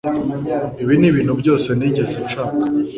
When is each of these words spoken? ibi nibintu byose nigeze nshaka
ibi 0.83 0.95
nibintu 1.01 1.33
byose 1.41 1.67
nigeze 1.77 2.15
nshaka 2.25 2.63